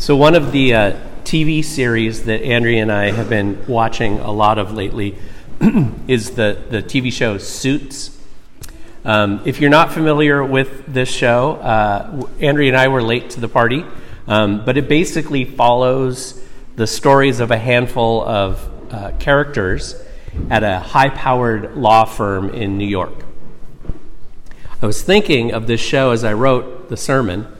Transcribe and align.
So, 0.00 0.16
one 0.16 0.34
of 0.34 0.50
the 0.50 0.72
uh, 0.72 0.92
TV 1.24 1.62
series 1.62 2.24
that 2.24 2.42
Andrea 2.42 2.80
and 2.80 2.90
I 2.90 3.10
have 3.10 3.28
been 3.28 3.62
watching 3.66 4.18
a 4.18 4.32
lot 4.32 4.56
of 4.56 4.72
lately 4.72 5.14
is 6.08 6.30
the, 6.30 6.58
the 6.70 6.82
TV 6.82 7.12
show 7.12 7.36
Suits. 7.36 8.18
Um, 9.04 9.42
if 9.44 9.60
you're 9.60 9.68
not 9.68 9.92
familiar 9.92 10.42
with 10.42 10.86
this 10.86 11.10
show, 11.10 11.56
uh, 11.56 12.26
Andrea 12.40 12.68
and 12.68 12.78
I 12.78 12.88
were 12.88 13.02
late 13.02 13.28
to 13.32 13.40
the 13.40 13.48
party, 13.48 13.84
um, 14.26 14.64
but 14.64 14.78
it 14.78 14.88
basically 14.88 15.44
follows 15.44 16.42
the 16.76 16.86
stories 16.86 17.38
of 17.38 17.50
a 17.50 17.58
handful 17.58 18.24
of 18.24 18.94
uh, 18.94 19.12
characters 19.18 20.02
at 20.48 20.62
a 20.64 20.78
high 20.78 21.10
powered 21.10 21.76
law 21.76 22.06
firm 22.06 22.48
in 22.48 22.78
New 22.78 22.88
York. 22.88 23.22
I 24.80 24.86
was 24.86 25.02
thinking 25.02 25.52
of 25.52 25.66
this 25.66 25.82
show 25.82 26.12
as 26.12 26.24
I 26.24 26.32
wrote 26.32 26.88
the 26.88 26.96
sermon 26.96 27.54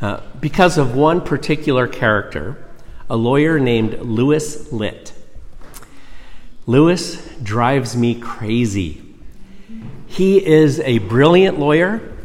uh, 0.00 0.20
because 0.40 0.78
of 0.78 0.94
one 0.94 1.20
particular 1.20 1.88
character, 1.88 2.56
a 3.10 3.16
lawyer 3.16 3.58
named 3.58 3.98
Louis 4.00 4.70
Litt. 4.72 5.12
Louis 6.66 7.16
drives 7.42 7.96
me 7.96 8.14
crazy. 8.14 9.02
He 10.06 10.44
is 10.44 10.80
a 10.80 10.98
brilliant 10.98 11.58
lawyer, 11.58 12.16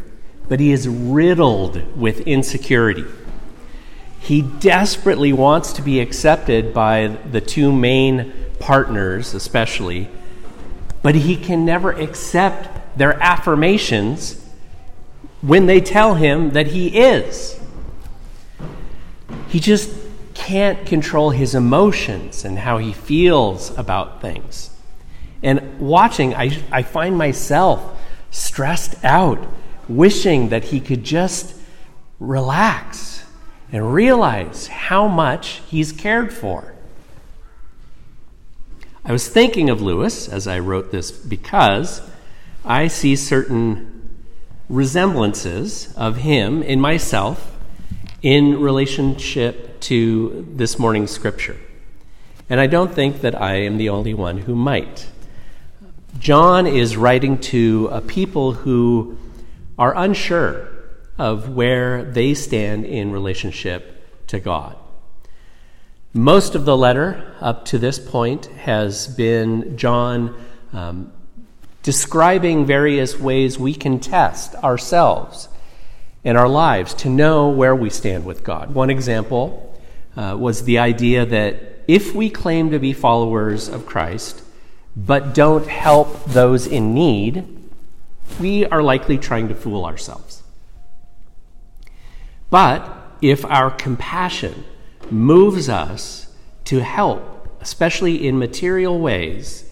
but 0.48 0.60
he 0.60 0.72
is 0.72 0.88
riddled 0.88 1.98
with 1.98 2.22
insecurity. 2.28 3.06
He 4.20 4.42
desperately 4.42 5.34
wants 5.34 5.74
to 5.74 5.82
be 5.82 6.00
accepted 6.00 6.74
by 6.74 7.08
the 7.32 7.42
two 7.42 7.72
main 7.72 8.34
partners, 8.60 9.34
especially, 9.34 10.10
but 11.02 11.16
he 11.16 11.36
can 11.36 11.66
never 11.66 11.92
accept 11.92 12.98
their 12.98 13.22
affirmations 13.22 14.40
when 15.42 15.66
they 15.66 15.82
tell 15.82 16.16
him 16.16 16.52
that 16.52 16.68
he 16.68 17.00
is. 17.00 17.60
He 19.54 19.60
just 19.60 19.92
can't 20.34 20.84
control 20.84 21.30
his 21.30 21.54
emotions 21.54 22.44
and 22.44 22.58
how 22.58 22.80
he 22.80 22.92
feels 22.92 23.70
about 23.78 24.20
things. 24.20 24.72
And 25.44 25.80
watching, 25.80 26.34
I, 26.34 26.58
I 26.72 26.82
find 26.82 27.16
myself 27.16 28.02
stressed 28.32 28.96
out, 29.06 29.38
wishing 29.88 30.50
that 30.50 30.64
he 30.64 30.80
could 30.80 31.04
just 31.04 31.54
relax 32.20 33.26
and 33.72 33.94
realize 33.94 34.66
how 34.66 35.08
much 35.08 35.62
he's 35.70 35.92
cared 35.92 36.34
for. 36.34 36.74
I 39.06 39.12
was 39.12 39.30
thinking 39.30 39.70
of 39.70 39.84
Louis 39.84 40.28
as 40.30 40.48
I 40.48 40.58
wrote 40.58 40.92
this 40.92 41.12
because 41.12 42.02
I 42.66 42.88
see 42.88 43.16
certain 43.16 44.10
resemblances 44.68 45.94
of 45.96 46.18
him 46.18 46.64
in 46.64 46.82
myself 46.82 47.53
in 48.24 48.62
relationship 48.62 49.82
to 49.82 50.48
this 50.50 50.80
morning's 50.80 51.12
scripture. 51.12 51.58
And 52.50 52.60
I 52.60 52.68
don't 52.68 52.92
think 52.92 53.22
that 53.22 53.40
I 53.40 53.56
am 53.56 53.78
the 53.78 53.90
only 53.90 54.14
one 54.14 54.40
who 54.40 54.56
might. 54.56 55.08
John 56.20 56.66
is 56.66 56.96
writing 56.96 57.38
to 57.40 57.90
a 57.92 58.00
people 58.00 58.54
who 58.54 59.18
are 59.78 59.94
unsure 59.96 60.70
of 61.18 61.50
where 61.50 62.04
they 62.04 62.34
stand 62.34 62.86
in 62.86 63.12
relationship 63.12 64.26
to 64.28 64.40
God. 64.40 64.78
Most 66.14 66.56
of 66.56 66.64
the 66.64 66.78
letter 66.78 67.36
up 67.42 67.66
to 67.66 67.78
this 67.78 68.00
point 68.00 68.46
has 68.46 69.08
been 69.08 69.76
John 69.78 70.36
um, 70.72 71.12
describing 71.82 72.66
various 72.66 73.20
ways 73.20 73.60
we 73.60 73.74
can 73.74 74.00
test 74.00 74.56
ourselves 74.56 75.50
in 76.24 76.36
our 76.36 76.48
lives 76.48 76.94
to 76.94 77.10
know 77.10 77.50
where 77.50 77.76
we 77.76 77.90
stand 77.90 78.26
with 78.26 78.44
God. 78.44 78.74
One 78.74 78.90
example 78.90 79.80
uh, 80.16 80.38
was 80.40 80.64
the 80.64 80.80
idea 80.80 81.26
that 81.26 81.84
if 81.88 82.16
we 82.16 82.30
claim 82.30 82.72
to 82.72 82.80
be 82.80 82.94
followers 82.94 83.68
of 83.68 83.86
Christ, 83.86 84.42
but 84.96 85.34
don't 85.34 85.68
help 85.68 86.24
those 86.26 86.66
in 86.68 86.94
need, 86.94 87.46
we 88.40 88.66
are 88.66 88.82
likely 88.82 89.18
trying 89.18 89.48
to 89.50 89.56
fool 89.56 89.86
ourselves. 89.86 90.44
But 92.50 93.18
if 93.22 93.44
our 93.46 93.72
compassion 93.72 94.64
moves 95.10 95.68
us 95.68 96.34
to 96.66 96.80
help, 96.82 97.58
especially 97.60 98.28
in 98.28 98.38
material 98.38 99.00
ways, 99.00 99.70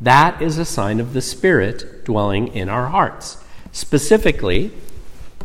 that 0.00 0.42
is 0.42 0.58
a 0.58 0.64
sign 0.64 1.00
of 1.00 1.12
the 1.12 1.22
Spirit 1.22 2.04
dwelling 2.04 2.48
in 2.48 2.68
our 2.68 2.88
hearts. 2.88 3.42
Specifically, 3.72 4.72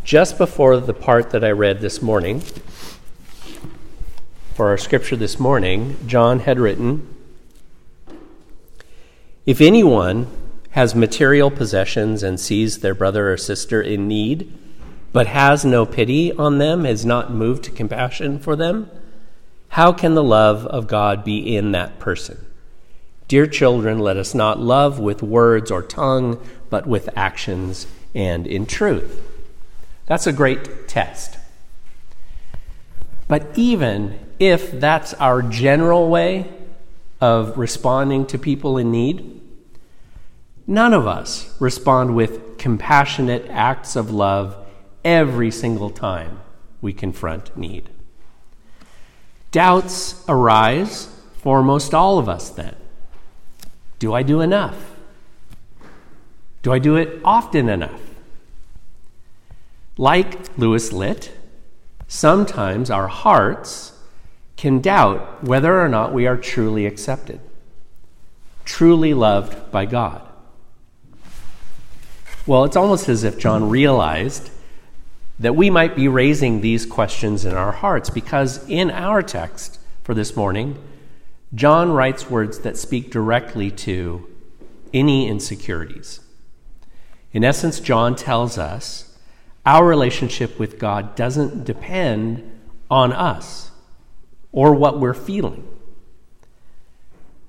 just 0.04 0.38
before 0.38 0.80
the 0.80 0.94
part 0.94 1.32
that 1.32 1.44
I 1.44 1.52
read 1.52 1.82
this 1.82 2.02
morning, 2.02 2.42
for 4.56 4.70
our 4.70 4.78
scripture 4.78 5.16
this 5.16 5.40
morning, 5.40 5.98
John 6.08 6.40
had 6.40 6.60
written 6.60 7.08
If 9.46 9.62
anyone 9.62 10.28
has 10.72 10.94
material 10.94 11.50
possessions 11.50 12.24
and 12.24 12.40
sees 12.40 12.80
their 12.80 12.94
brother 12.94 13.32
or 13.32 13.38
sister 13.38 13.82
in 13.82 14.08
need, 14.08 14.54
but 15.12 15.28
has 15.28 15.66
no 15.66 15.86
pity 15.86 16.32
on 16.34 16.58
them, 16.58 16.86
is 16.86 17.06
not 17.06 17.32
moved 17.32 17.64
to 17.64 17.72
compassion 17.72 18.40
for 18.40 18.56
them, 18.56 18.90
how 19.70 19.94
can 19.94 20.16
the 20.16 20.24
love 20.24 20.66
of 20.68 20.88
God 20.88 21.24
be 21.24 21.56
in 21.56 21.72
that 21.72 22.00
person? 22.00 22.46
Dear 23.28 23.46
children, 23.46 24.00
let 24.00 24.18
us 24.18 24.34
not 24.34 24.60
love 24.60 25.00
with 25.00 25.22
words 25.22 25.70
or 25.70 25.84
tongue, 25.84 26.44
but 26.70 26.88
with 26.88 27.10
actions 27.16 27.86
and 28.16 28.48
in 28.48 28.66
truth. 28.66 29.29
That's 30.10 30.26
a 30.26 30.34
great 30.34 30.88
test. 30.88 31.38
But 33.28 33.48
even 33.56 34.20
if 34.40 34.72
that's 34.72 35.14
our 35.14 35.44
general 35.44 36.10
way 36.10 36.52
of 37.22 37.56
responding 37.60 38.26
to 38.26 38.40
people 38.40 38.80
in 38.80 38.90
need, 38.90 39.40
none 40.66 40.96
of 40.96 41.06
us 41.06 41.56
respond 41.62 42.16
with 42.16 42.58
compassionate 42.58 43.46
acts 43.52 43.96
of 43.96 44.10
love 44.10 44.58
every 45.06 45.52
single 45.52 45.92
time 45.92 46.40
we 46.82 46.92
confront 46.92 47.56
need. 47.56 47.88
Doubts 49.52 50.26
arise 50.28 51.08
for 51.34 51.62
most 51.62 51.94
all 51.94 52.18
of 52.18 52.28
us 52.28 52.50
then. 52.50 52.76
Do 54.00 54.16
I 54.16 54.24
do 54.24 54.42
enough? 54.42 54.96
Do 56.64 56.74
I 56.74 56.80
do 56.80 56.96
it 56.96 57.22
often 57.24 57.70
enough? 57.70 58.09
Like 60.00 60.58
Louis 60.58 60.94
Litt, 60.94 61.34
sometimes 62.08 62.90
our 62.90 63.10
hearts 63.10 63.92
can 64.56 64.80
doubt 64.80 65.44
whether 65.44 65.82
or 65.82 65.90
not 65.90 66.14
we 66.14 66.26
are 66.26 66.38
truly 66.38 66.86
accepted, 66.86 67.42
truly 68.64 69.14
loved 69.14 69.70
by 69.74 69.86
God. 69.86 70.26
Well, 72.48 72.64
it's 72.64 72.78
almost 72.78 73.10
as 73.10 73.26
if 73.26 73.38
John 73.38 73.70
realized 73.70 74.52
that 75.38 75.58
we 75.58 75.70
might 75.70 75.98
be 75.98 76.08
raising 76.08 76.62
these 76.62 76.86
questions 76.86 77.44
in 77.44 77.54
our 77.54 77.74
hearts 77.74 78.10
because 78.10 78.66
in 78.70 78.90
our 78.92 79.22
text 79.22 79.82
for 80.04 80.14
this 80.14 80.34
morning, 80.34 80.82
John 81.54 81.92
writes 81.92 82.30
words 82.30 82.60
that 82.60 82.78
speak 82.78 83.12
directly 83.12 83.70
to 83.72 84.30
any 84.94 85.28
insecurities. 85.28 86.22
In 87.34 87.44
essence, 87.44 87.82
John 87.82 88.16
tells 88.16 88.58
us 88.58 89.09
our 89.66 89.86
relationship 89.86 90.60
with 90.60 90.80
God 90.80 91.16
doesn't 91.16 91.64
depend 91.64 92.60
on 92.90 93.12
us 93.12 93.72
or 94.52 94.74
what 94.74 95.00
we're 95.00 95.14
feeling. 95.14 95.68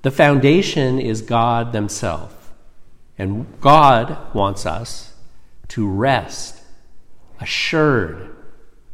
The 0.02 0.10
foundation 0.10 0.98
is 0.98 1.22
God 1.22 1.72
themselves. 1.72 2.34
And 3.18 3.60
God 3.60 4.34
wants 4.34 4.64
us 4.64 5.14
to 5.68 5.86
rest 5.86 6.62
assured 7.38 8.34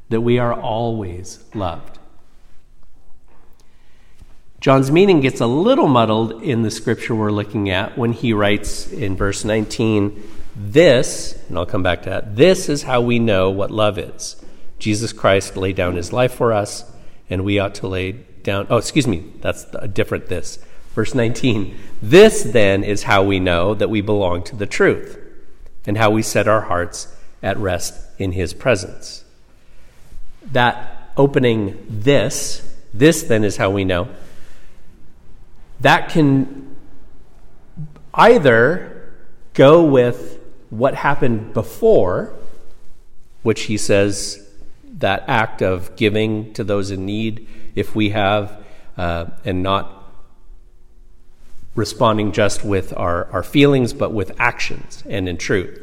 that 0.09 0.21
we 0.21 0.39
are 0.39 0.53
always 0.53 1.45
loved. 1.55 1.99
John's 4.61 4.91
meaning 4.91 5.21
gets 5.21 5.41
a 5.41 5.47
little 5.47 5.87
muddled 5.87 6.43
in 6.43 6.63
the 6.63 6.71
scripture 6.71 7.15
we're 7.15 7.31
looking 7.31 7.71
at 7.71 7.97
when 7.97 8.13
he 8.13 8.33
writes 8.33 8.91
in 8.91 9.15
verse 9.15 9.45
19 9.45 10.23
this, 10.57 11.39
and 11.49 11.59
I'll 11.59 11.67
come 11.67 11.83
back 11.83 12.03
to 12.05 12.11
that, 12.11 12.37
this 12.37 12.69
is 12.69 12.83
how 12.83 13.03
we 13.03 13.19
know 13.19 13.51
what 13.51 13.71
love 13.71 13.99
is. 13.99 14.43
Jesus 14.79 15.13
Christ 15.13 15.57
laid 15.57 15.77
down 15.77 15.97
his 15.97 16.13
life 16.13 16.35
for 16.35 16.53
us, 16.53 16.91
and 17.29 17.45
we 17.45 17.59
ought 17.59 17.75
to 17.77 17.87
lay 17.87 18.13
down. 18.13 18.67
Oh, 18.71 18.79
excuse 18.79 19.07
me, 19.07 19.33
that's 19.41 19.67
a 19.75 19.89
different 19.89 20.29
this. 20.29 20.59
Verse 20.95 21.15
19. 21.15 21.77
This 22.01 22.43
then 22.43 22.85
is 22.85 23.03
how 23.03 23.23
we 23.23 23.39
know 23.39 23.75
that 23.75 23.91
we 23.91 24.01
belong 24.01 24.43
to 24.45 24.57
the 24.57 24.67
truth, 24.67 25.19
and 25.87 25.99
how 25.99 26.11
we 26.11 26.23
set 26.23 26.49
our 26.49 26.63
hearts 26.63 27.15
at 27.43 27.59
rest 27.59 27.95
in 28.19 28.33
his 28.33 28.55
presence. 28.55 29.25
That 30.53 31.11
opening 31.17 31.87
this, 31.89 32.67
this 32.95 33.23
then 33.25 33.45
is 33.45 33.59
how 33.59 33.71
we 33.71 33.85
know, 33.85 34.09
that 35.81 36.09
can 36.09 36.77
either 38.15 39.13
go 39.53 39.85
with 39.85 40.36
what 40.71 40.95
happened 40.95 41.55
before, 41.55 42.35
which 43.43 43.63
he 43.63 43.77
says 43.77 44.49
that 44.99 45.25
act 45.29 45.63
of 45.63 45.95
giving 45.97 46.53
to 46.55 46.65
those 46.65 46.91
in 46.91 47.05
need 47.05 47.47
if 47.75 47.95
we 47.95 48.11
have, 48.11 48.65
uh, 48.97 49.27
and 49.45 49.63
not 49.63 49.93
responding 51.75 52.33
just 52.33 52.65
with 52.65 52.97
our, 52.97 53.31
our 53.31 53.43
feelings, 53.43 53.93
but 53.93 54.13
with 54.13 54.33
actions 54.41 55.05
and 55.09 55.29
in 55.29 55.37
truth. 55.37 55.79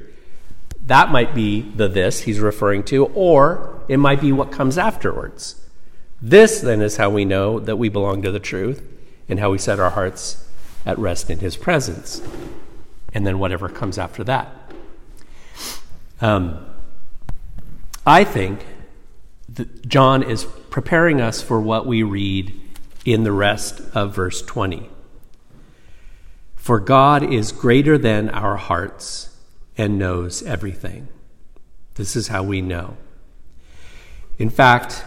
That 0.87 1.11
might 1.11 1.33
be 1.33 1.61
the 1.61 1.87
this 1.87 2.21
he's 2.21 2.39
referring 2.39 2.83
to, 2.85 3.05
or 3.05 3.81
it 3.87 3.97
might 3.97 4.19
be 4.19 4.31
what 4.31 4.51
comes 4.51 4.77
afterwards. 4.77 5.61
This, 6.21 6.61
then, 6.61 6.81
is 6.81 6.97
how 6.97 7.09
we 7.09 7.25
know 7.25 7.59
that 7.59 7.77
we 7.77 7.89
belong 7.89 8.21
to 8.23 8.31
the 8.31 8.39
truth 8.39 8.81
and 9.29 9.39
how 9.39 9.51
we 9.51 9.57
set 9.57 9.79
our 9.79 9.91
hearts 9.91 10.47
at 10.85 10.97
rest 10.97 11.29
in 11.29 11.39
his 11.39 11.55
presence. 11.55 12.21
And 13.13 13.27
then 13.27 13.39
whatever 13.39 13.69
comes 13.69 13.97
after 13.97 14.23
that. 14.23 14.47
Um, 16.23 16.65
I 18.05 18.23
think 18.23 18.65
that 19.49 19.85
John 19.89 20.23
is 20.23 20.45
preparing 20.69 21.19
us 21.19 21.41
for 21.41 21.59
what 21.59 21.85
we 21.85 22.01
read 22.01 22.57
in 23.03 23.25
the 23.25 23.33
rest 23.33 23.81
of 23.93 24.15
verse 24.15 24.41
20. 24.41 24.89
For 26.55 26.79
God 26.79 27.23
is 27.23 27.51
greater 27.51 27.97
than 27.97 28.29
our 28.29 28.55
hearts 28.55 29.35
and 29.77 29.99
knows 29.99 30.41
everything. 30.43 31.09
This 31.95 32.15
is 32.15 32.29
how 32.29 32.41
we 32.41 32.61
know. 32.61 32.95
In 34.37 34.49
fact, 34.49 35.03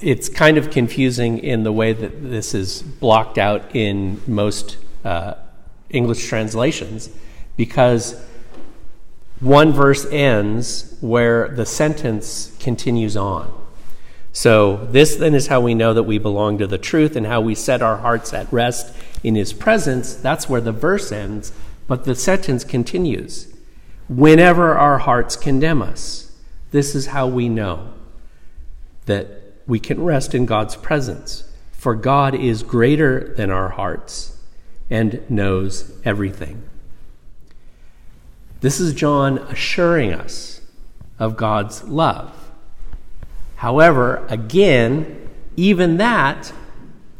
it's 0.00 0.28
kind 0.28 0.56
of 0.56 0.70
confusing 0.70 1.38
in 1.40 1.64
the 1.64 1.72
way 1.72 1.92
that 1.92 2.30
this 2.30 2.54
is 2.54 2.82
blocked 2.82 3.38
out 3.38 3.74
in 3.74 4.22
most 4.28 4.76
uh, 5.04 5.34
English 5.90 6.28
translations 6.28 7.10
because 7.56 8.14
one 9.42 9.72
verse 9.72 10.06
ends 10.06 10.96
where 11.00 11.48
the 11.48 11.66
sentence 11.66 12.56
continues 12.60 13.16
on. 13.16 13.52
So, 14.32 14.86
this 14.86 15.16
then 15.16 15.34
is 15.34 15.48
how 15.48 15.60
we 15.60 15.74
know 15.74 15.92
that 15.92 16.04
we 16.04 16.16
belong 16.18 16.58
to 16.58 16.66
the 16.66 16.78
truth 16.78 17.16
and 17.16 17.26
how 17.26 17.40
we 17.40 17.54
set 17.54 17.82
our 17.82 17.98
hearts 17.98 18.32
at 18.32 18.50
rest 18.52 18.96
in 19.24 19.34
His 19.34 19.52
presence. 19.52 20.14
That's 20.14 20.48
where 20.48 20.60
the 20.60 20.72
verse 20.72 21.10
ends, 21.10 21.52
but 21.86 22.04
the 22.04 22.14
sentence 22.14 22.64
continues. 22.64 23.52
Whenever 24.08 24.78
our 24.78 24.98
hearts 24.98 25.36
condemn 25.36 25.82
us, 25.82 26.32
this 26.70 26.94
is 26.94 27.08
how 27.08 27.26
we 27.26 27.48
know 27.48 27.92
that 29.06 29.28
we 29.66 29.80
can 29.80 30.02
rest 30.02 30.34
in 30.34 30.46
God's 30.46 30.76
presence. 30.76 31.50
For 31.72 31.96
God 31.96 32.34
is 32.34 32.62
greater 32.62 33.34
than 33.34 33.50
our 33.50 33.70
hearts 33.70 34.38
and 34.88 35.28
knows 35.28 35.92
everything. 36.04 36.62
This 38.62 38.78
is 38.78 38.94
John 38.94 39.38
assuring 39.38 40.14
us 40.14 40.60
of 41.18 41.36
God's 41.36 41.82
love. 41.84 42.32
However, 43.56 44.24
again, 44.28 45.28
even 45.56 45.96
that, 45.98 46.52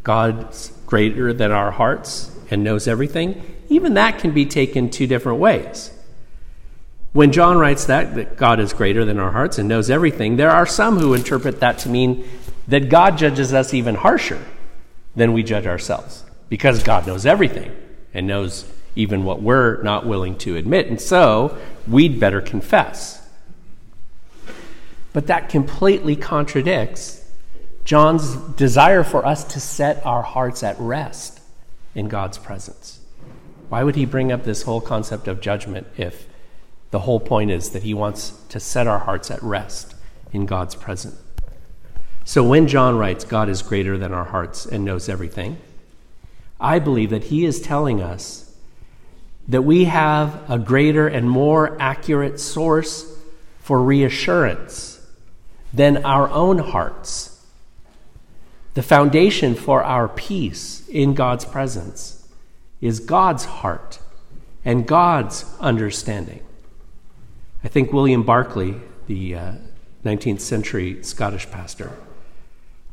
God's 0.05 0.73
greater 0.87 1.33
than 1.33 1.51
our 1.51 1.73
hearts 1.73 2.31
and 2.51 2.63
knows 2.63 2.87
everything, 2.87 3.43
even 3.69 3.95
that 3.95 4.21
can 4.21 4.31
be 4.31 4.47
taken 4.47 4.89
two 4.89 5.07
different 5.09 5.41
ways. 5.41 5.91
When 7.13 7.33
John 7.33 7.59
writes 7.59 7.87
that, 7.87 8.15
that 8.15 8.37
God 8.37 8.61
is 8.61 8.73
greater 8.73 9.05
than 9.05 9.19
our 9.19 9.33
hearts 9.33 9.59
and 9.59 9.69
knows 9.69 9.91
everything, 9.91 10.37
there 10.37 10.51
are 10.51 10.65
some 10.65 10.99
who 10.99 11.13
interpret 11.13 11.59
that 11.61 11.79
to 11.81 11.89
mean 11.89 12.25
that 12.69 12.89
God 12.89 13.19
judges 13.19 13.53
us 13.53 13.75
even 13.75 13.97
harsher 13.97 14.41
than 15.17 15.33
we 15.33 15.43
judge 15.43 15.67
ourselves 15.67 16.25
because 16.49 16.85
God 16.85 17.07
knows 17.07 17.27
everything 17.27 17.75
and 18.15 18.29
knows 18.29 18.65
even 18.95 19.25
what 19.25 19.43
we're 19.43 19.83
not 19.83 20.07
willing 20.07 20.37
to 20.39 20.57
admit. 20.57 20.89
And 20.89 21.01
so 21.01 21.57
we'd 21.89 22.21
better 22.21 22.41
confess. 22.41 23.27
But 25.13 25.27
that 25.27 25.49
completely 25.49 26.17
contradicts 26.17 27.25
John's 27.85 28.37
desire 28.57 29.03
for 29.03 29.27
us 29.27 29.45
to 29.45 29.61
set 29.61 30.05
our 30.07 30.23
hearts 30.23 30.63
at 30.63 30.79
rest 30.79 31.41
in 31.95 32.09
God's 32.09 32.39
presence. 32.39 33.01
Why 33.69 33.83
would 33.83 33.97
he 33.97 34.05
bring 34.05 34.31
up 34.31 34.45
this 34.45 34.63
whole 34.63 34.81
concept 34.81 35.29
of 35.29 35.41
judgment 35.41 35.87
if 35.97 36.27
the 36.91 37.01
whole 37.01 37.21
point 37.21 37.51
is 37.51 37.71
that 37.71 37.83
he 37.83 37.95
wants 37.95 38.31
to 38.51 38.61
set 38.61 38.87
our 38.87 39.01
hearts 39.01 39.31
at 39.31 39.43
rest 39.43 39.95
in 40.33 40.47
God's 40.47 40.75
presence? 40.75 41.19
So 42.25 42.45
when 42.45 42.69
John 42.69 42.97
writes, 42.97 43.25
God 43.25 43.49
is 43.49 43.63
greater 43.63 43.99
than 43.99 44.13
our 44.13 44.25
hearts 44.25 44.65
and 44.65 44.85
knows 44.85 45.09
everything, 45.09 45.59
I 46.61 46.79
believe 46.79 47.11
that 47.11 47.25
he 47.25 47.45
is 47.45 47.61
telling 47.61 48.01
us 48.01 48.52
that 49.53 49.63
we 49.63 49.85
have 49.85 50.51
a 50.51 50.59
greater 50.59 51.07
and 51.07 51.29
more 51.29 51.77
accurate 51.79 52.41
source 52.41 53.19
for 53.59 53.83
reassurance 53.83 54.99
than 55.75 56.05
our 56.05 56.31
own 56.31 56.59
hearts. 56.59 57.45
The 58.73 58.83
foundation 58.83 59.55
for 59.55 59.85
our 59.85 60.09
peace 60.09 60.89
in 60.89 61.13
God's 61.13 61.45
presence 61.45 62.27
is 62.81 62.99
God's 62.99 63.45
heart 63.45 63.99
and 64.65 64.87
God's 64.87 65.45
understanding. 65.61 66.43
I 67.63 67.69
think 67.69 67.93
William 67.93 68.23
Barclay, 68.23 68.77
the 69.07 69.35
uh, 69.35 69.53
19th 70.03 70.41
century 70.41 71.03
Scottish 71.03 71.51
pastor, 71.51 71.93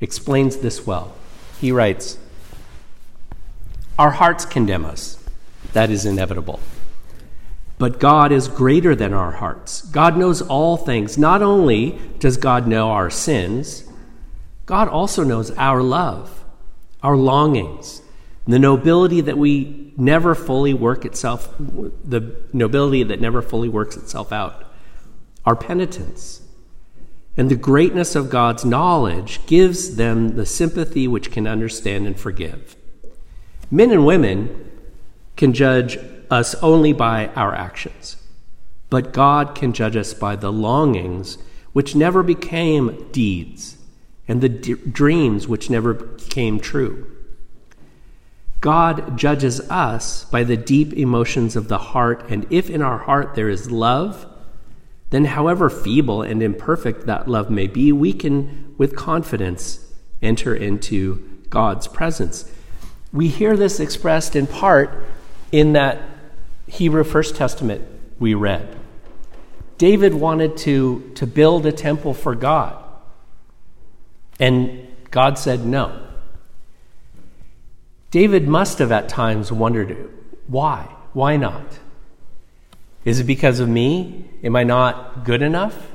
explains 0.01 0.57
this 0.57 0.85
well. 0.85 1.15
He 1.61 1.71
writes 1.71 2.17
Our 3.97 4.11
hearts 4.11 4.43
condemn 4.43 4.83
us, 4.83 5.18
that 5.73 5.89
is 5.89 6.05
inevitable. 6.05 6.59
But 7.77 7.99
God 7.99 8.31
is 8.31 8.47
greater 8.47 8.95
than 8.95 9.13
our 9.13 9.31
hearts. 9.31 9.83
God 9.83 10.17
knows 10.17 10.41
all 10.41 10.75
things. 10.75 11.17
Not 11.17 11.41
only 11.41 11.97
does 12.19 12.35
God 12.35 12.67
know 12.67 12.91
our 12.91 13.09
sins, 13.09 13.85
God 14.65 14.89
also 14.89 15.23
knows 15.23 15.51
our 15.51 15.81
love, 15.81 16.43
our 17.01 17.15
longings, 17.15 18.01
the 18.45 18.59
nobility 18.59 19.21
that 19.21 19.37
we 19.37 19.93
never 19.95 20.35
fully 20.35 20.73
work 20.73 21.05
itself, 21.05 21.55
the 21.57 22.35
nobility 22.51 23.03
that 23.03 23.21
never 23.21 23.41
fully 23.41 23.69
works 23.69 23.95
itself 23.95 24.31
out, 24.33 24.65
our 25.45 25.55
penitence. 25.55 26.41
And 27.37 27.49
the 27.49 27.55
greatness 27.55 28.15
of 28.15 28.29
God's 28.29 28.65
knowledge 28.65 29.45
gives 29.45 29.95
them 29.95 30.35
the 30.35 30.45
sympathy 30.45 31.07
which 31.07 31.31
can 31.31 31.47
understand 31.47 32.05
and 32.05 32.19
forgive. 32.19 32.75
Men 33.71 33.91
and 33.91 34.05
women 34.05 34.68
can 35.39 35.53
judge 35.53 35.97
us 36.29 36.53
only 36.55 36.91
by 36.91 37.27
our 37.27 37.55
actions, 37.55 38.17
but 38.89 39.13
God 39.13 39.55
can 39.55 39.71
judge 39.71 39.95
us 39.95 40.13
by 40.13 40.35
the 40.35 40.51
longings 40.51 41.37
which 41.71 41.95
never 41.95 42.21
became 42.21 43.09
deeds 43.13 43.77
and 44.27 44.41
the 44.41 44.49
d- 44.49 44.73
dreams 44.73 45.47
which 45.47 45.69
never 45.69 45.93
became 45.93 46.59
true. 46.59 47.09
God 48.59 49.17
judges 49.17 49.61
us 49.69 50.25
by 50.25 50.43
the 50.43 50.57
deep 50.57 50.91
emotions 50.91 51.55
of 51.55 51.69
the 51.69 51.77
heart, 51.77 52.25
and 52.29 52.45
if 52.49 52.69
in 52.69 52.81
our 52.81 52.97
heart 52.97 53.35
there 53.35 53.47
is 53.47 53.71
love, 53.71 54.25
then 55.09 55.23
however 55.23 55.69
feeble 55.69 56.21
and 56.21 56.43
imperfect 56.43 57.05
that 57.05 57.29
love 57.29 57.49
may 57.49 57.67
be, 57.67 57.93
we 57.93 58.11
can 58.11 58.75
with 58.77 58.97
confidence 58.97 59.87
enter 60.21 60.53
into 60.53 61.39
God's 61.49 61.87
presence. 61.87 62.51
We 63.13 63.29
hear 63.29 63.55
this 63.55 63.79
expressed 63.79 64.35
in 64.35 64.45
part 64.45 65.05
in 65.51 65.73
that 65.73 66.01
Hebrew 66.67 67.03
First 67.03 67.35
Testament 67.35 67.85
we 68.19 68.33
read. 68.33 68.75
David 69.77 70.13
wanted 70.13 70.57
to, 70.57 71.11
to 71.15 71.25
build 71.25 71.65
a 71.65 71.71
temple 71.71 72.13
for 72.13 72.35
God. 72.35 72.83
And 74.39 74.87
God 75.09 75.37
said 75.37 75.65
no. 75.65 76.05
David 78.11 78.47
must 78.47 78.79
have 78.79 78.91
at 78.91 79.07
times 79.07 79.51
wondered 79.51 80.09
why? 80.47 80.93
Why 81.13 81.37
not? 81.37 81.79
Is 83.05 83.19
it 83.19 83.25
because 83.25 83.59
of 83.59 83.69
me? 83.69 84.25
Am 84.43 84.55
I 84.55 84.63
not 84.63 85.23
good 85.23 85.41
enough? 85.41 85.87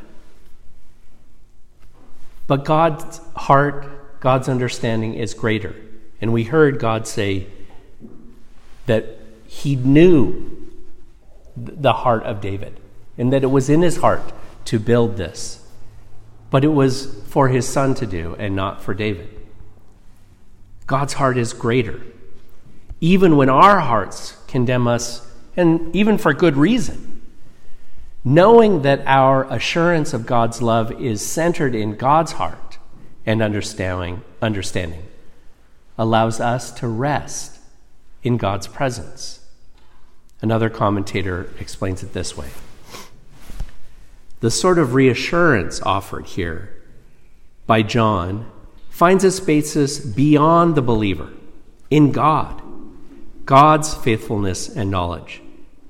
But 2.46 2.64
God's 2.64 3.20
heart, 3.36 4.20
God's 4.20 4.48
understanding 4.48 5.14
is 5.14 5.34
greater. 5.34 5.74
And 6.20 6.32
we 6.32 6.44
heard 6.44 6.78
God 6.78 7.06
say 7.06 7.46
that 8.86 9.18
He 9.54 9.76
knew 9.76 10.68
the 11.56 11.92
heart 11.92 12.24
of 12.24 12.40
David, 12.40 12.80
and 13.16 13.32
that 13.32 13.44
it 13.44 13.50
was 13.50 13.70
in 13.70 13.82
his 13.82 13.98
heart 13.98 14.32
to 14.66 14.80
build 14.80 15.16
this. 15.16 15.64
But 16.50 16.64
it 16.64 16.68
was 16.68 17.22
for 17.28 17.48
his 17.48 17.66
son 17.66 17.94
to 17.94 18.06
do 18.06 18.34
and 18.38 18.56
not 18.56 18.82
for 18.82 18.94
David. 18.94 19.28
God's 20.86 21.14
heart 21.14 21.38
is 21.38 21.52
greater. 21.52 22.02
Even 23.00 23.36
when 23.36 23.48
our 23.48 23.80
hearts 23.80 24.36
condemn 24.48 24.88
us, 24.88 25.26
and 25.56 25.94
even 25.94 26.18
for 26.18 26.34
good 26.34 26.56
reason, 26.56 27.22
knowing 28.24 28.82
that 28.82 29.02
our 29.06 29.44
assurance 29.44 30.12
of 30.12 30.26
God's 30.26 30.60
love 30.60 30.90
is 31.00 31.24
centered 31.24 31.76
in 31.76 31.96
God's 31.96 32.32
heart 32.32 32.78
and 33.24 33.40
understanding, 33.40 34.22
understanding 34.42 35.04
allows 35.96 36.40
us 36.40 36.72
to 36.72 36.88
rest 36.88 37.60
in 38.24 38.36
God's 38.36 38.66
presence. 38.66 39.43
Another 40.44 40.68
commentator 40.68 41.48
explains 41.58 42.02
it 42.02 42.12
this 42.12 42.36
way 42.36 42.50
the 44.40 44.50
sort 44.50 44.78
of 44.78 44.92
reassurance 44.92 45.80
offered 45.80 46.26
here 46.26 46.68
by 47.66 47.80
John 47.80 48.52
finds 48.90 49.24
its 49.24 49.40
basis 49.40 49.98
beyond 49.98 50.74
the 50.74 50.82
believer, 50.82 51.30
in 51.90 52.12
God, 52.12 52.60
God's 53.46 53.94
faithfulness 53.94 54.68
and 54.68 54.90
knowledge. 54.90 55.40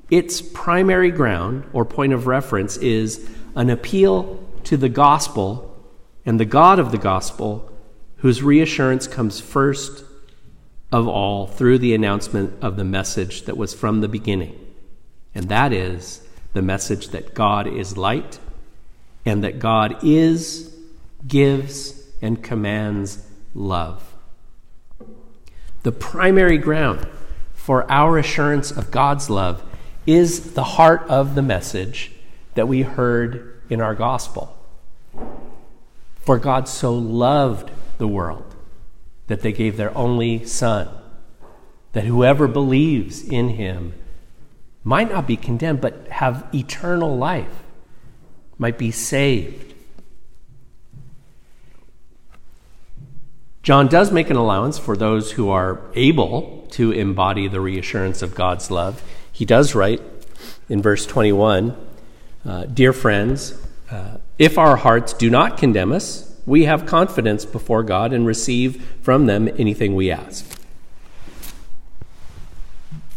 Its 0.08 0.40
primary 0.40 1.10
ground 1.10 1.64
or 1.72 1.84
point 1.84 2.12
of 2.12 2.28
reference 2.28 2.76
is 2.76 3.28
an 3.56 3.70
appeal 3.70 4.38
to 4.62 4.76
the 4.76 4.88
gospel 4.88 5.76
and 6.24 6.38
the 6.38 6.44
God 6.44 6.78
of 6.78 6.92
the 6.92 6.98
gospel, 6.98 7.72
whose 8.18 8.40
reassurance 8.40 9.08
comes 9.08 9.40
first 9.40 10.04
of 10.94 11.08
all 11.08 11.48
through 11.48 11.76
the 11.76 11.92
announcement 11.92 12.54
of 12.62 12.76
the 12.76 12.84
message 12.84 13.42
that 13.46 13.56
was 13.56 13.74
from 13.74 14.00
the 14.00 14.06
beginning. 14.06 14.56
And 15.34 15.48
that 15.48 15.72
is 15.72 16.24
the 16.52 16.62
message 16.62 17.08
that 17.08 17.34
God 17.34 17.66
is 17.66 17.96
light 17.96 18.38
and 19.26 19.42
that 19.42 19.58
God 19.58 20.04
is, 20.04 20.72
gives, 21.26 22.00
and 22.22 22.44
commands 22.44 23.26
love. 23.56 24.14
The 25.82 25.90
primary 25.90 26.58
ground 26.58 27.08
for 27.54 27.90
our 27.90 28.16
assurance 28.16 28.70
of 28.70 28.92
God's 28.92 29.28
love 29.28 29.64
is 30.06 30.52
the 30.54 30.62
heart 30.62 31.02
of 31.08 31.34
the 31.34 31.42
message 31.42 32.12
that 32.54 32.68
we 32.68 32.82
heard 32.82 33.60
in 33.68 33.80
our 33.80 33.96
gospel. 33.96 34.56
For 36.20 36.38
God 36.38 36.68
so 36.68 36.94
loved 36.94 37.72
the 37.98 38.06
world 38.06 38.53
that 39.26 39.40
they 39.40 39.52
gave 39.52 39.76
their 39.76 39.96
only 39.96 40.44
Son, 40.44 40.88
that 41.92 42.04
whoever 42.04 42.46
believes 42.46 43.22
in 43.26 43.50
him 43.50 43.94
might 44.82 45.10
not 45.10 45.26
be 45.26 45.36
condemned, 45.36 45.80
but 45.80 46.08
have 46.08 46.46
eternal 46.54 47.16
life, 47.16 47.62
might 48.58 48.76
be 48.76 48.90
saved. 48.90 49.74
John 53.62 53.88
does 53.88 54.12
make 54.12 54.28
an 54.28 54.36
allowance 54.36 54.78
for 54.78 54.94
those 54.94 55.32
who 55.32 55.48
are 55.48 55.80
able 55.94 56.66
to 56.72 56.92
embody 56.92 57.48
the 57.48 57.62
reassurance 57.62 58.20
of 58.20 58.34
God's 58.34 58.70
love. 58.70 59.02
He 59.32 59.46
does 59.46 59.74
write 59.74 60.02
in 60.68 60.82
verse 60.82 61.06
21 61.06 61.74
uh, 62.44 62.66
Dear 62.66 62.92
friends, 62.92 63.58
uh, 63.90 64.18
if 64.38 64.58
our 64.58 64.76
hearts 64.76 65.14
do 65.14 65.30
not 65.30 65.56
condemn 65.56 65.92
us, 65.92 66.33
we 66.46 66.64
have 66.64 66.86
confidence 66.86 67.44
before 67.44 67.82
God 67.82 68.12
and 68.12 68.26
receive 68.26 68.84
from 69.02 69.26
them 69.26 69.48
anything 69.58 69.94
we 69.94 70.10
ask. 70.10 70.60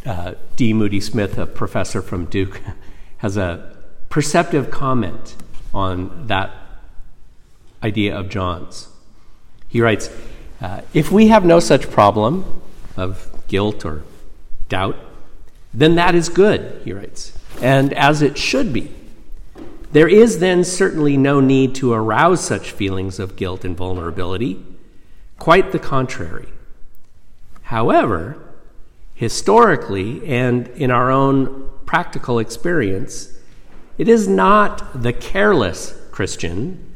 Uh, 0.05 0.35
D. 0.55 0.73
Moody 0.73 1.01
Smith, 1.01 1.37
a 1.37 1.45
professor 1.45 2.01
from 2.01 2.25
Duke, 2.25 2.61
has 3.17 3.35
a 3.35 3.75
perceptive 4.09 4.71
comment 4.71 5.35
on 5.73 6.27
that 6.27 6.51
idea 7.83 8.17
of 8.17 8.29
John's. 8.29 8.87
He 9.67 9.81
writes 9.81 10.09
uh, 10.61 10.81
If 10.93 11.11
we 11.11 11.27
have 11.27 11.45
no 11.45 11.59
such 11.59 11.91
problem 11.91 12.61
of 12.95 13.29
guilt 13.47 13.85
or 13.85 14.03
doubt, 14.69 14.97
then 15.73 15.95
that 15.95 16.15
is 16.15 16.29
good, 16.29 16.81
he 16.83 16.93
writes, 16.93 17.37
and 17.61 17.93
as 17.93 18.21
it 18.21 18.37
should 18.37 18.71
be. 18.73 18.91
There 19.97 20.07
is 20.07 20.37
then 20.37 20.63
certainly 20.63 21.17
no 21.17 21.39
need 21.39 21.73
to 21.77 21.91
arouse 21.91 22.45
such 22.45 22.69
feelings 22.69 23.17
of 23.17 23.35
guilt 23.35 23.65
and 23.65 23.75
vulnerability. 23.75 24.63
Quite 25.39 25.71
the 25.71 25.79
contrary. 25.79 26.49
However, 27.63 28.37
historically 29.15 30.23
and 30.23 30.67
in 30.67 30.91
our 30.91 31.09
own 31.09 31.71
practical 31.87 32.37
experience, 32.37 33.39
it 33.97 34.07
is 34.07 34.27
not 34.27 35.01
the 35.01 35.13
careless 35.13 35.99
Christian, 36.11 36.93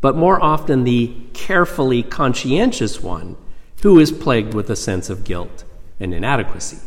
but 0.00 0.14
more 0.14 0.40
often 0.40 0.84
the 0.84 1.12
carefully 1.32 2.04
conscientious 2.04 3.02
one 3.02 3.36
who 3.82 3.98
is 3.98 4.12
plagued 4.12 4.54
with 4.54 4.70
a 4.70 4.76
sense 4.76 5.10
of 5.10 5.24
guilt 5.24 5.64
and 5.98 6.14
inadequacy. 6.14 6.78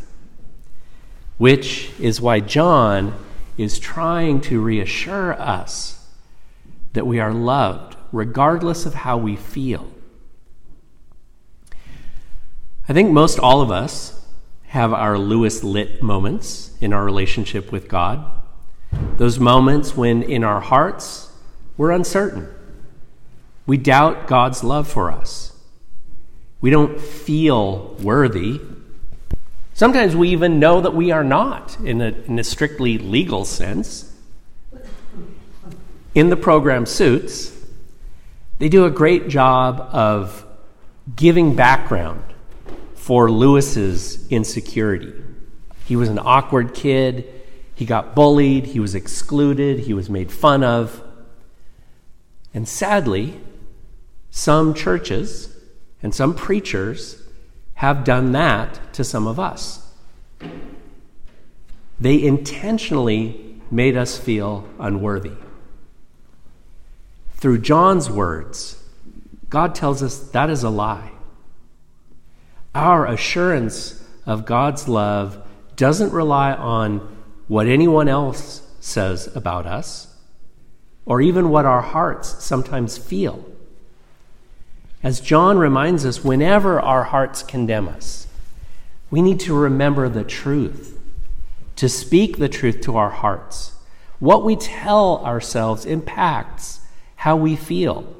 Which 1.36 1.90
is 2.00 2.22
why 2.22 2.40
John 2.40 3.12
is 3.58 3.78
trying 3.78 4.40
to 4.40 4.60
reassure 4.62 5.34
us 5.34 6.08
that 6.94 7.06
we 7.06 7.20
are 7.20 7.34
loved 7.34 7.96
regardless 8.12 8.86
of 8.86 8.94
how 8.94 9.18
we 9.18 9.36
feel. 9.36 9.86
I 12.88 12.94
think 12.94 13.10
most 13.10 13.38
all 13.38 13.60
of 13.60 13.70
us 13.70 14.24
have 14.68 14.94
our 14.94 15.18
Louis 15.18 15.62
Litt 15.62 16.02
moments 16.02 16.74
in 16.80 16.92
our 16.92 17.04
relationship 17.04 17.70
with 17.70 17.88
God. 17.88 18.24
Those 19.16 19.38
moments 19.38 19.96
when 19.96 20.22
in 20.22 20.44
our 20.44 20.60
hearts 20.60 21.30
we're 21.76 21.90
uncertain. 21.90 22.48
We 23.66 23.76
doubt 23.76 24.26
God's 24.26 24.64
love 24.64 24.88
for 24.88 25.10
us. 25.10 25.52
We 26.60 26.70
don't 26.70 27.00
feel 27.00 27.94
worthy. 28.00 28.60
Sometimes 29.78 30.16
we 30.16 30.30
even 30.30 30.58
know 30.58 30.80
that 30.80 30.92
we 30.92 31.12
are 31.12 31.22
not 31.22 31.78
in 31.84 32.00
a, 32.00 32.08
in 32.26 32.36
a 32.40 32.42
strictly 32.42 32.98
legal 32.98 33.44
sense. 33.44 34.12
In 36.16 36.30
the 36.30 36.36
program 36.36 36.84
Suits, 36.84 37.56
they 38.58 38.68
do 38.68 38.86
a 38.86 38.90
great 38.90 39.28
job 39.28 39.78
of 39.92 40.44
giving 41.14 41.54
background 41.54 42.24
for 42.96 43.30
Louis's 43.30 44.26
insecurity. 44.32 45.12
He 45.84 45.94
was 45.94 46.08
an 46.08 46.18
awkward 46.18 46.74
kid. 46.74 47.32
He 47.76 47.84
got 47.84 48.16
bullied. 48.16 48.66
He 48.66 48.80
was 48.80 48.96
excluded. 48.96 49.78
He 49.78 49.94
was 49.94 50.10
made 50.10 50.32
fun 50.32 50.64
of. 50.64 51.00
And 52.52 52.66
sadly, 52.66 53.38
some 54.28 54.74
churches 54.74 55.56
and 56.02 56.12
some 56.12 56.34
preachers 56.34 57.17
have 57.78 58.02
done 58.02 58.32
that 58.32 58.92
to 58.92 59.04
some 59.04 59.28
of 59.28 59.38
us. 59.38 59.88
They 62.00 62.20
intentionally 62.20 63.60
made 63.70 63.96
us 63.96 64.18
feel 64.18 64.68
unworthy. 64.80 65.36
Through 67.34 67.58
John's 67.58 68.10
words, 68.10 68.82
God 69.48 69.76
tells 69.76 70.02
us 70.02 70.18
that 70.18 70.50
is 70.50 70.64
a 70.64 70.70
lie. 70.70 71.12
Our 72.74 73.06
assurance 73.06 74.04
of 74.26 74.44
God's 74.44 74.88
love 74.88 75.40
doesn't 75.76 76.12
rely 76.12 76.54
on 76.54 76.98
what 77.46 77.68
anyone 77.68 78.08
else 78.08 78.66
says 78.80 79.28
about 79.36 79.66
us 79.66 80.16
or 81.06 81.20
even 81.20 81.48
what 81.48 81.64
our 81.64 81.82
hearts 81.82 82.42
sometimes 82.44 82.98
feel. 82.98 83.44
As 85.02 85.20
John 85.20 85.58
reminds 85.58 86.04
us, 86.04 86.24
whenever 86.24 86.80
our 86.80 87.04
hearts 87.04 87.42
condemn 87.42 87.88
us, 87.88 88.26
we 89.10 89.22
need 89.22 89.40
to 89.40 89.54
remember 89.54 90.08
the 90.08 90.24
truth, 90.24 90.98
to 91.76 91.88
speak 91.88 92.38
the 92.38 92.48
truth 92.48 92.80
to 92.82 92.96
our 92.96 93.10
hearts. 93.10 93.74
What 94.18 94.44
we 94.44 94.56
tell 94.56 95.24
ourselves 95.24 95.86
impacts 95.86 96.80
how 97.16 97.36
we 97.36 97.54
feel. 97.54 98.12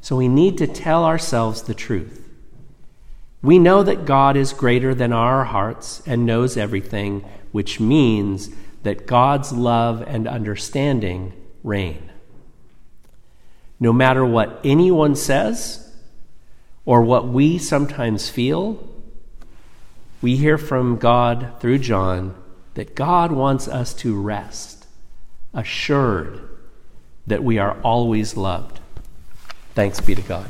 So 0.00 0.16
we 0.16 0.28
need 0.28 0.56
to 0.58 0.68
tell 0.68 1.04
ourselves 1.04 1.62
the 1.62 1.74
truth. 1.74 2.22
We 3.42 3.58
know 3.58 3.82
that 3.82 4.06
God 4.06 4.36
is 4.36 4.52
greater 4.52 4.94
than 4.94 5.12
our 5.12 5.44
hearts 5.44 6.02
and 6.06 6.24
knows 6.24 6.56
everything, 6.56 7.24
which 7.52 7.80
means 7.80 8.50
that 8.84 9.06
God's 9.06 9.52
love 9.52 10.02
and 10.06 10.28
understanding 10.28 11.32
reign. 11.64 12.12
No 13.78 13.92
matter 13.92 14.24
what 14.24 14.60
anyone 14.64 15.14
says 15.16 15.92
or 16.84 17.02
what 17.02 17.28
we 17.28 17.58
sometimes 17.58 18.28
feel, 18.28 18.88
we 20.22 20.36
hear 20.36 20.56
from 20.58 20.96
God 20.96 21.52
through 21.60 21.78
John 21.78 22.34
that 22.74 22.94
God 22.94 23.32
wants 23.32 23.68
us 23.68 23.94
to 23.94 24.20
rest, 24.20 24.86
assured 25.52 26.48
that 27.26 27.42
we 27.42 27.58
are 27.58 27.78
always 27.82 28.36
loved. 28.36 28.80
Thanks 29.74 30.00
be 30.00 30.14
to 30.14 30.22
God. 30.22 30.48